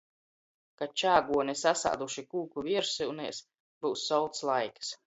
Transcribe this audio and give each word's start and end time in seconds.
Ka 0.81 0.87
čāguoni 1.01 1.55
sasāduši 1.61 2.27
kūku 2.33 2.67
viersyunēs, 2.71 3.47
byus 3.85 4.09
solts 4.11 4.49
laiks. 4.53 4.95